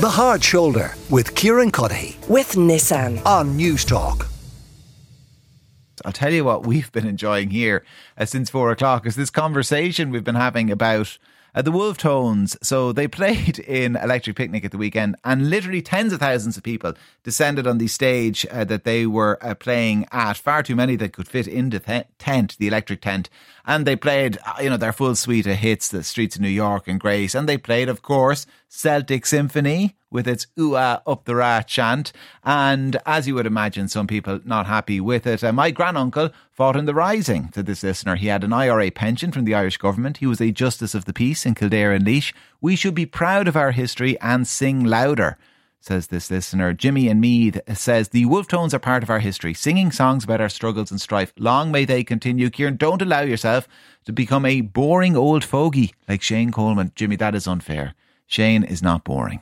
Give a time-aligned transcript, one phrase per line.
[0.00, 3.22] The Hard Shoulder with Kieran Cuddihy with Nissan.
[3.26, 4.26] on Newstalk.
[6.06, 7.84] I'll tell you what we've been enjoying here
[8.16, 11.18] uh, since four o'clock is this conversation we've been having about
[11.54, 12.56] uh, the Wolfe Tones.
[12.62, 16.62] So they played in Electric Picnic at the weekend, and literally tens of thousands of
[16.62, 20.36] people descended on the stage uh, that they were uh, playing at.
[20.36, 23.28] Far too many that could fit into the tent, the electric tent.
[23.66, 26.48] And they played, uh, you know, their full suite of hits, The Streets of New
[26.48, 27.34] York and Grace.
[27.34, 32.12] And they played, of course, Celtic Symphony with its ooh ah up the Ra chant.
[32.44, 35.44] And as you would imagine, some people not happy with it.
[35.44, 38.16] Uh, my granduncle fought in the Rising, to this listener.
[38.16, 40.18] He had an IRA pension from the Irish government.
[40.18, 42.32] He was a Justice of the Peace in Kildare and Laois.
[42.60, 45.38] We should be proud of our history and sing louder
[45.80, 46.72] says this listener.
[46.72, 50.40] Jimmy and Meath says the Wolfe Tones are part of our history, singing songs about
[50.40, 51.32] our struggles and strife.
[51.38, 52.50] Long may they continue.
[52.50, 53.66] Kieran, don't allow yourself
[54.04, 56.92] to become a boring old fogey like Shane Coleman.
[56.94, 57.94] Jimmy, that is unfair.
[58.26, 59.40] Shane is not boring.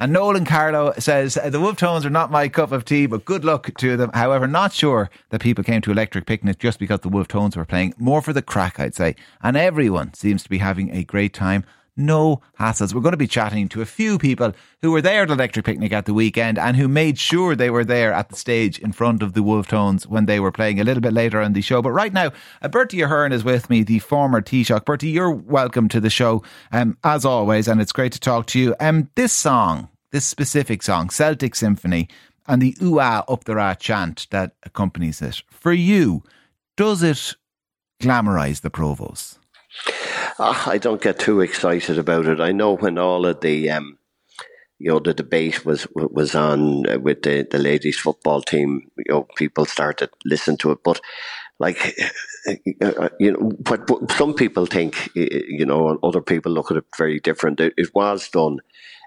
[0.00, 3.44] And Nolan Carlow says the Wolfe Tones are not my cup of tea, but good
[3.44, 4.10] luck to them.
[4.14, 7.66] However, not sure that people came to Electric Picnic just because the Wolfe Tones were
[7.66, 7.92] playing.
[7.98, 9.14] More for the crack, I'd say.
[9.42, 12.94] And everyone seems to be having a great time no hassles.
[12.94, 14.52] We're going to be chatting to a few people
[14.82, 17.84] who were there at Electric Picnic at the weekend and who made sure they were
[17.84, 20.84] there at the stage in front of the Wolfe Tones when they were playing a
[20.84, 21.82] little bit later on the show.
[21.82, 22.32] But right now,
[22.70, 24.84] Bertie Ahern is with me, the former Taoiseach.
[24.84, 28.58] Bertie, you're welcome to the show um, as always, and it's great to talk to
[28.58, 28.74] you.
[28.80, 32.08] Um, this song, this specific song, Celtic Symphony,
[32.46, 36.22] and the ooh ah up the Ra chant that accompanies it, for you,
[36.76, 37.36] does it
[38.02, 39.39] glamorise the Provos?
[40.40, 42.40] Uh, I don't get too excited about it.
[42.40, 43.98] I know when all of the um,
[44.78, 49.28] you know the debate was was on with the, the ladies football team, you know
[49.36, 51.00] people started listen to it, but
[51.60, 51.96] like
[53.20, 57.20] you know what, what some people think, you know, other people look at it very
[57.20, 57.60] different.
[57.60, 58.60] It, it was done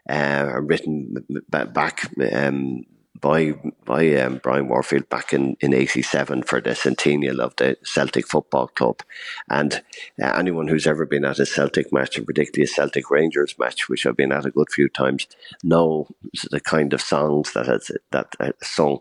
[0.10, 1.16] uh, written
[1.50, 2.84] back um,
[3.24, 3.54] by
[3.86, 8.68] by um, Brian Warfield back in, in 87 for the centennial of the Celtic Football
[8.68, 9.02] Club.
[9.50, 9.82] And
[10.22, 13.88] uh, anyone who's ever been at a Celtic match, and particularly a Celtic Rangers match,
[13.88, 15.26] which I've been at a good few times,
[15.64, 16.08] know
[16.52, 19.00] the kind of songs that has that uh, sung.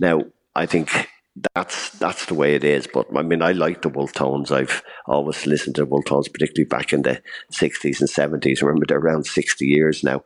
[0.00, 0.22] Now,
[0.56, 0.90] I think
[1.54, 2.86] that's that's the way it is.
[2.86, 4.50] But I mean, I like the Wolfe Tones.
[4.50, 8.62] I've always listened to the Wolfe Tones, particularly back in the sixties and seventies.
[8.62, 10.22] Remember, they're around sixty years now.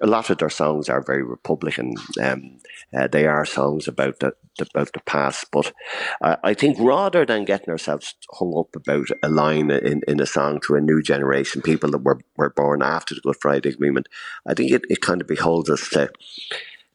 [0.00, 1.94] A lot of their songs are very Republican.
[2.22, 2.58] Um,
[2.94, 5.46] uh, they are songs about the about the past.
[5.50, 5.72] But
[6.20, 10.26] uh, I think rather than getting ourselves hung up about a line in, in a
[10.26, 14.08] song to a new generation, people that were, were born after the Good Friday Agreement,
[14.46, 16.10] I think it, it kind of beholds us to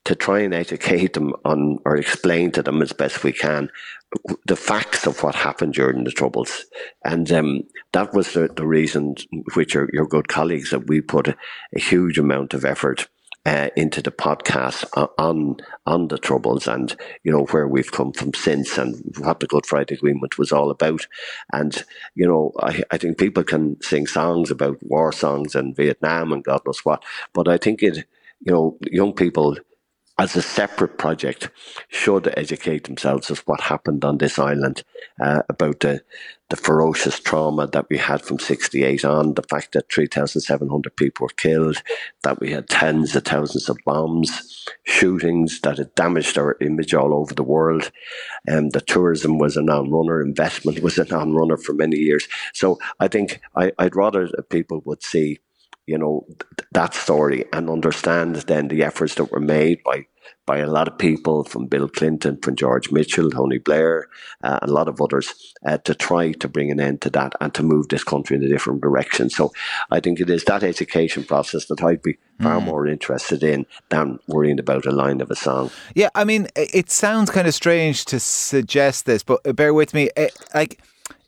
[0.07, 3.69] to try and educate them on or explain to them as best we can
[4.45, 6.65] the facts of what happened during the troubles
[7.03, 9.15] and um, that was the, the reason
[9.53, 11.35] which are your good colleagues that we put a,
[11.75, 13.09] a huge amount of effort
[13.45, 14.85] uh, into the podcast
[15.17, 16.95] on on the troubles and
[17.25, 20.69] you know where we've come from since and what the Good Friday Agreement was all
[20.69, 21.07] about.
[21.53, 21.73] And
[22.13, 26.43] you know, I, I think people can sing songs about war songs and Vietnam and
[26.43, 28.05] God knows what, but I think it,
[28.41, 29.55] you know, young people
[30.19, 31.49] as a separate project
[31.89, 34.83] should educate themselves of what happened on this island
[35.21, 36.01] uh, about the,
[36.49, 41.33] the ferocious trauma that we had from 68 on, the fact that 3,700 people were
[41.37, 41.83] killed,
[42.23, 47.13] that we had tens of thousands of bombs, shootings, that it damaged our image all
[47.13, 47.91] over the world.
[48.47, 52.27] And um, the tourism was a non-runner, investment was a non-runner for many years.
[52.53, 55.39] So I think I, I'd rather that people would see
[55.87, 60.05] you know th- that story and understand then the efforts that were made by
[60.47, 64.07] by a lot of people from Bill Clinton, from George Mitchell, Tony Blair,
[64.43, 67.33] uh, and a lot of others uh, to try to bring an end to that
[67.41, 69.29] and to move this country in a different direction.
[69.29, 69.51] So
[69.91, 72.65] I think it is that education process that I'd be far mm.
[72.65, 75.69] more interested in than worrying about a line of a song.
[75.95, 80.09] Yeah, I mean, it sounds kind of strange to suggest this, but bear with me.
[80.53, 80.81] Like,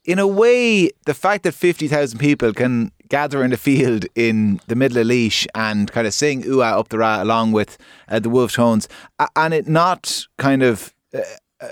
[0.06, 4.76] in a way, the fact that 50,000 people can gather in the field in the
[4.76, 7.78] middle of Laois and kind of sing ooh ah up the ra along with
[8.08, 8.88] uh, the Wolfe Tones
[9.36, 11.22] and it not kind of uh,
[11.60, 11.68] uh,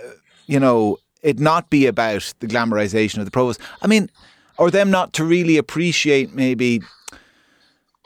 [0.47, 4.09] you know it not be about the glamorization of the provos I mean
[4.57, 6.81] or them not to really appreciate maybe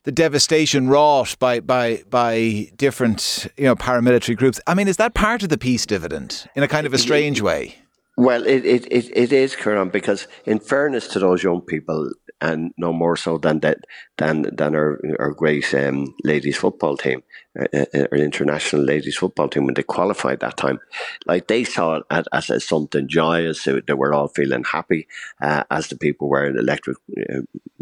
[0.04, 4.60] the devastation wrought by by by different you know paramilitary groups.
[4.68, 7.40] I mean is that part of the peace dividend in a kind of a strange
[7.42, 7.78] way
[8.18, 12.12] well, it, it, it, it is, Kieran, because in fairness to those young people,
[12.42, 13.80] and no more so than that
[14.18, 17.24] than than our our great um, ladies football team,
[17.60, 20.80] uh, uh, uh, our international ladies football team when they qualified that time,
[21.26, 23.64] like they saw it as, as, as something joyous.
[23.64, 25.08] They were all feeling happy,
[25.42, 27.42] uh, as the people were in electric uh,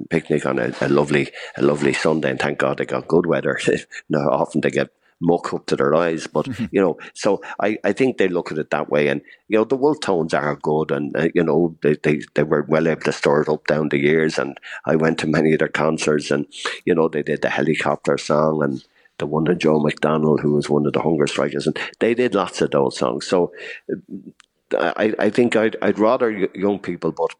[0.09, 3.59] picnic on a, a lovely a lovely Sunday, and thank God they got good weather.
[4.09, 4.89] now often they get
[5.21, 6.27] muck up to their eyes.
[6.27, 9.07] But you know, so I, I think they look at it that way.
[9.07, 12.43] And you know, the Wolf Tones are good, and uh, you know, they, they they
[12.43, 14.37] were well able to store it up down the years.
[14.37, 16.45] And I went to many of their concerts, and
[16.85, 18.83] you know, they did the helicopter song and.
[19.19, 22.35] The one of Joe McDonnell, who was one of the hunger strikers, and they did
[22.35, 23.27] lots of those songs.
[23.27, 23.51] So,
[24.75, 27.35] uh, I, I think I'd, I'd rather young people, but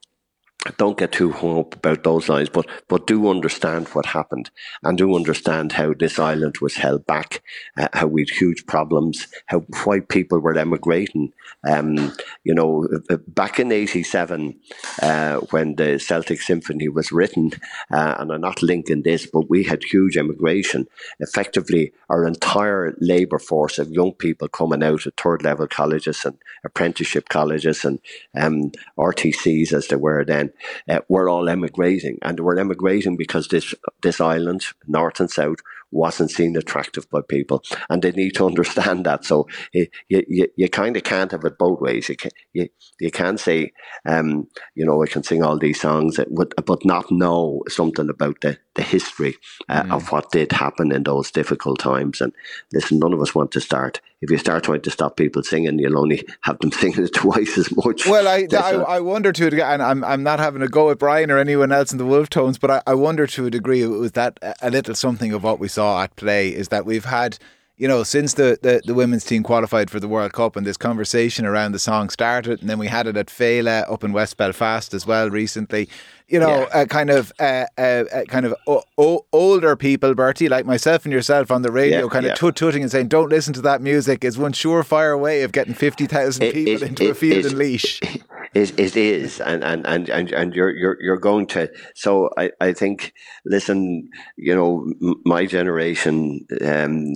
[0.78, 4.50] don't get too hung up about those lines, but but do understand what happened
[4.84, 7.42] and do understand how this island was held back,
[7.78, 11.32] uh, how we had huge problems, how white people were emigrating.
[11.68, 12.14] Um,
[12.44, 14.60] you know, uh, back in '87,
[15.02, 17.52] uh, when the Celtic Symphony was written,
[17.90, 20.88] uh, and I'm not linking this, but we had huge immigration.
[21.22, 26.38] Effectively, our entire labour force of young people coming out of third level colleges and
[26.66, 28.00] apprenticeship colleges and
[28.36, 30.49] um, RTCs as they were then
[30.90, 35.60] uh, were all emigrating, and we're emigrating because this this island, north and south,
[35.92, 39.26] wasn't seen attractive by people, and they need to understand that.
[39.26, 42.10] So you you, you kind of can't have it both ways.
[42.10, 42.68] You can you,
[43.00, 43.72] you can't say,
[44.06, 48.58] um, you know, I can sing all these songs, but not know something about the
[48.76, 49.36] the history
[49.68, 49.94] uh, mm.
[49.94, 52.22] of what did happen in those difficult times.
[52.22, 52.32] And
[52.72, 54.00] listen, none of us want to start.
[54.22, 57.58] If you start trying to stop people singing, you'll only have them singing it twice
[57.58, 58.08] as much.
[58.08, 60.90] Well, I I, I, wonder to a degree, and I'm I'm not having a go
[60.92, 63.52] at Brian or anyone else in the Wolfe Tones, but I, I wonder to a
[63.52, 66.86] degree it was that a little something of what we saw at play is that
[66.86, 67.38] we've had
[67.80, 70.76] you know, since the, the, the, women's team qualified for the World Cup and this
[70.76, 74.36] conversation around the song started, and then we had it at Féile up in West
[74.36, 75.88] Belfast as well recently
[76.30, 76.86] you know, yeah.
[76.86, 81.52] kind of, uh, uh, kind of o- o- older people, Bertie, like myself and yourself
[81.52, 84.24] on the radio, yeah, kind of tut tutting and saying, "Don't listen to that music."
[84.24, 87.58] Is one surefire way of getting fifty thousand people it, into it, a field and
[87.58, 88.00] Laois.
[88.56, 91.70] It, it is, and, and, and, and, and you're, you're, you're going to.
[91.94, 93.14] So I, I think,
[93.46, 94.92] listen, you know,
[95.24, 97.14] my generation um,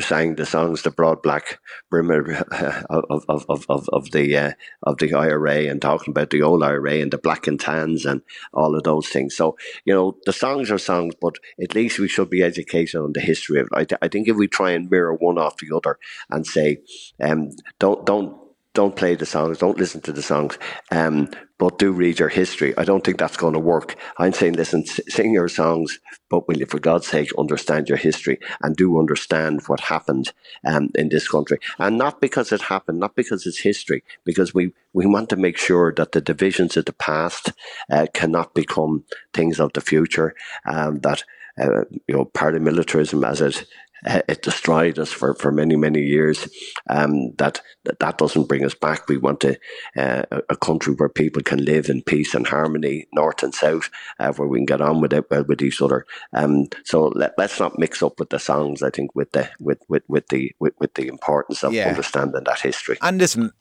[0.00, 1.60] sang the songs, the broad black
[1.90, 2.32] brimmer
[2.88, 4.52] of, of, of, of, of the uh,
[4.84, 8.22] of the IRA, and talking about the old IRA and the black and tans and
[8.52, 9.36] all of those things.
[9.36, 13.12] So, you know, the songs are songs, but at least we should be educated on
[13.12, 13.72] the history of it.
[13.74, 15.98] I, th- I think if we try and mirror one off the other
[16.30, 16.78] and say,
[17.20, 18.41] um, don't, don't,
[18.74, 20.58] don't play the songs, don't listen to the songs,
[20.90, 21.28] um,
[21.58, 22.76] but do read your history.
[22.78, 23.96] I don't think that's going to work.
[24.18, 28.38] I'm saying, listen, sing your songs, but will you, for God's sake, understand your history
[28.62, 30.32] and do understand what happened
[30.66, 31.58] um, in this country.
[31.78, 35.58] And not because it happened, not because it's history, because we, we want to make
[35.58, 37.52] sure that the divisions of the past
[37.90, 39.04] uh, cannot become
[39.34, 40.34] things of the future,
[40.66, 41.24] um, that
[41.60, 43.66] uh, you know, paramilitarism as it
[44.04, 46.48] it destroyed us for, for many, many years.
[46.88, 49.08] Um, that, that doesn't bring us back.
[49.08, 49.58] We want a,
[49.96, 54.32] uh, a country where people can live in peace and harmony, north and south, uh,
[54.32, 56.04] where we can get on with it well with each other.
[56.32, 58.82] Um, so let, us not mix up with the songs.
[58.82, 61.88] I think with the with with, with the with, with the importance of yeah.
[61.88, 62.98] understanding that history.
[63.02, 63.52] And listen,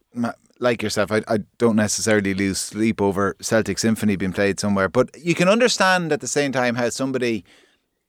[0.59, 5.09] like yourself, I, I don't necessarily lose sleep over Celtic Symphony being played somewhere, but
[5.19, 7.43] you can understand at the same time how somebody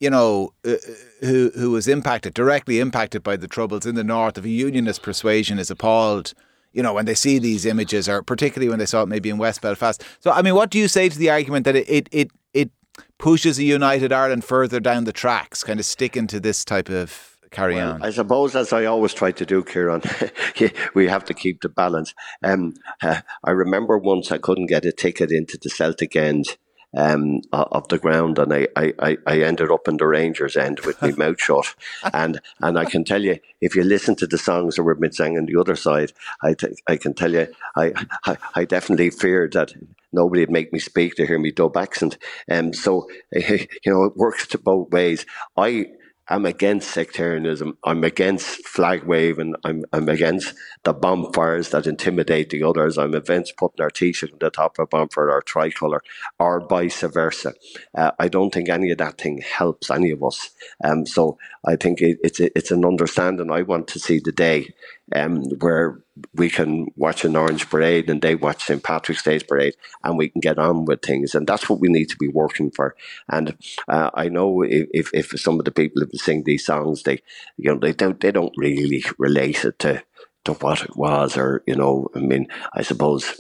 [0.03, 0.77] you know, uh, uh,
[1.21, 5.01] who who was impacted directly impacted by the troubles in the north of a unionist
[5.01, 6.35] persuasion is appalled.
[6.73, 9.39] You know, when they see these images, or particularly when they saw it maybe in
[9.39, 10.03] West Belfast.
[10.19, 12.71] So, I mean, what do you say to the argument that it it it, it
[13.19, 17.39] pushes a united Ireland further down the tracks, kind of sticking to this type of
[17.53, 18.03] carry well, on?
[18.03, 20.03] I suppose, as I always try to do, Kieran,
[20.95, 22.13] we have to keep the balance.
[22.43, 26.57] Um, uh, I remember once I couldn't get a ticket into the Celtic end
[26.97, 31.01] um, of the ground, and I, I, I ended up in the Rangers end with
[31.01, 31.75] my mouth shut.
[32.13, 35.13] And and I can tell you, if you listen to the songs that were been
[35.13, 37.93] singing the other side, I, t- I can tell you, I,
[38.25, 39.73] I, I definitely feared that
[40.13, 42.19] nobody would make me speak to hear me dub accent.
[42.49, 45.27] And um, so, you know, it works to both ways.
[45.57, 45.87] I
[46.33, 47.77] I'm against sectarianism.
[47.85, 49.55] I'm against flag waving.
[49.65, 52.97] I'm, I'm against the bonfires that intimidate the others.
[52.97, 56.03] I'm against putting our T-shirt on the top of a bonfire or tricolour
[56.39, 57.53] or vice versa.
[57.95, 60.49] Uh, I don't think any of that thing helps any of us.
[60.83, 61.37] Um, so
[61.67, 64.73] I think it, it's, it's an understanding I want to see the day
[65.15, 66.03] um, where
[66.35, 68.83] we can watch an Orange Parade and they watch St.
[68.83, 71.35] Patrick's Day's Parade and we can get on with things.
[71.35, 72.95] And that's what we need to be working for.
[73.31, 73.57] And
[73.89, 77.23] uh, I know if, if some of the people who sing these songs, they,
[77.57, 80.03] you know, they don't, they don't really relate it to,
[80.45, 83.31] to what it was, or you know, I mean, I suppose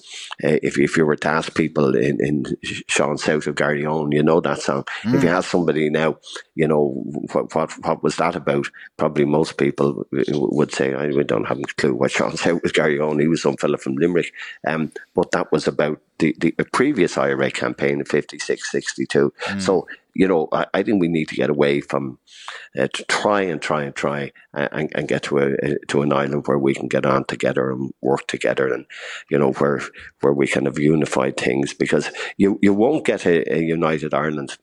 [0.44, 4.22] uh, if if you were to ask people in in Sean South of Garryowen, you
[4.22, 4.84] know that song.
[5.02, 5.14] Mm.
[5.14, 5.32] If you mm.
[5.32, 6.18] ask somebody now,
[6.54, 6.88] you know,
[7.32, 8.66] what, what, what was that about?
[8.98, 12.72] Probably most people would say, I we don't have a clue what Sean South of
[12.72, 13.20] Garryowen.
[13.20, 14.32] He was some fella from Limerick.
[14.66, 19.32] Um, but that was about the, the previous IRA campaign in 56, 62.
[19.44, 19.60] Mm.
[19.60, 22.18] So, you know, I, I, think we need to get away from
[22.78, 26.46] uh, to try and try and try and, and get to a, to an island
[26.46, 28.84] where we can get on together and work together and,
[29.30, 29.80] you know, where
[30.20, 34.58] where we kind of unified things because you, you won't get a, a united Ireland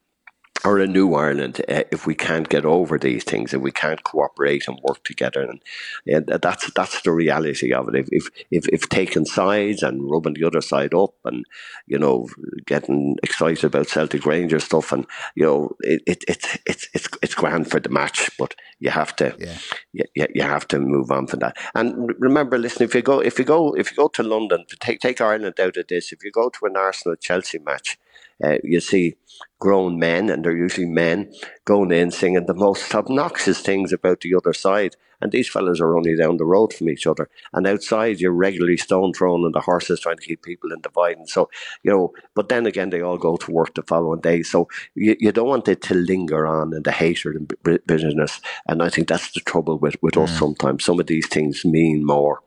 [0.64, 4.02] or a new Ireland uh, if we can't get over these things, if we can't
[4.04, 5.62] cooperate and work together, and
[6.04, 7.94] yeah, that's that's the reality of it.
[7.96, 11.44] If, if if if taking sides and rubbing the other side up, and
[11.86, 12.28] you know
[12.66, 17.34] getting excited about Celtic Rangers stuff, and you know it, it it's it's it's it's
[17.34, 20.04] grand for the match, but you have to yeah.
[20.14, 21.56] you, you have to move on from that.
[21.74, 24.76] And remember, listen, if you go if you go if you go to London, to
[24.76, 27.98] take take Ireland out of this, if you go to an Arsenal Chelsea match
[28.42, 29.16] uh, you see
[29.60, 31.32] grown men, and they're usually men,
[31.64, 34.96] going in singing the most obnoxious things about the other side.
[35.22, 37.28] And these fellas are only down the road from each other.
[37.52, 41.26] And outside, you're regularly stone thrown, and the horses trying to keep people in dividing.
[41.26, 41.50] So,
[41.82, 44.42] you know, but then again, they all go to work the following day.
[44.42, 47.52] So you, you don't want it to linger on in the hatred and
[47.86, 48.40] bitterness.
[48.66, 50.24] And I think that's the trouble with, with mm.
[50.24, 50.84] us sometimes.
[50.84, 52.40] Some of these things mean more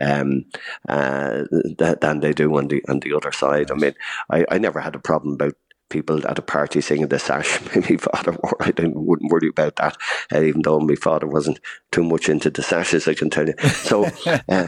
[0.00, 0.44] um,
[0.88, 1.42] uh,
[1.78, 3.72] than they do on the on the other side.
[3.72, 3.94] I mean,
[4.30, 5.54] I, I never had a problem about
[5.92, 7.60] people at a party singing the sash.
[7.76, 8.36] my father.
[8.60, 9.96] I didn't, wouldn't worry about that,
[10.32, 11.60] uh, even though my father wasn't
[11.92, 13.06] too much into the sashes.
[13.06, 13.54] I can tell you.
[13.58, 14.66] So, uh, uh,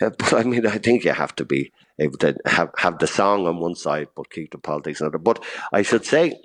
[0.00, 3.46] but I mean, I think you have to be able to have have the song
[3.46, 5.18] on one side, but keep the politics on the other.
[5.18, 5.42] But
[5.72, 6.40] I should say.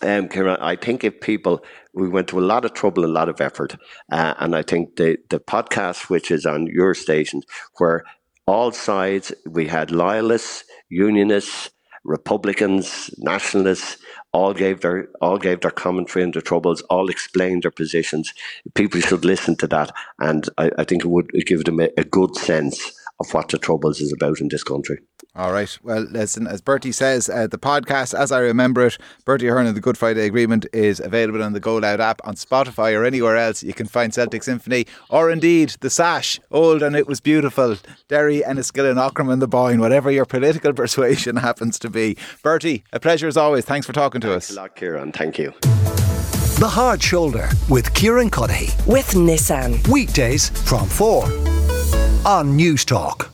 [0.00, 3.28] Um, Kieran, I think if people, we went to a lot of trouble, a lot
[3.28, 3.76] of effort,
[4.10, 7.42] uh, and I think the the podcast, which is on your station,
[7.76, 8.02] where
[8.46, 11.70] all sides, we had loyalists, unionists,
[12.04, 13.98] Republicans, nationalists,
[14.32, 18.32] all gave their all gave their commentary on the troubles, all explained their positions.
[18.74, 22.04] People should listen to that, and I, I think it would give them a, a
[22.04, 24.98] good sense of what the Troubles is about in this country.
[25.34, 25.78] All right.
[25.82, 29.74] Well, listen, as Bertie says, uh, the podcast, as I remember it, Bertie Ahern and
[29.74, 33.38] the Good Friday Agreement is available on the Go Loud app on Spotify or anywhere
[33.38, 33.62] else.
[33.62, 38.42] You can find Celtic Symphony or indeed The Sash, Old and It Was Beautiful, Derry,
[38.46, 42.18] Enniskillen, Aughrim and the Boyne, whatever your political persuasion happens to be.
[42.42, 43.64] Bertie, a pleasure as always.
[43.64, 44.56] Thanks for talking to Thanks us.
[44.56, 45.12] a lot, Kieran.
[45.12, 45.54] Thank you.
[46.58, 48.86] The Hard Shoulder with Kieran Cuddihy.
[48.86, 49.88] With Nissan.
[49.88, 51.24] Weekdays from 4
[52.26, 53.30] on Newstalk.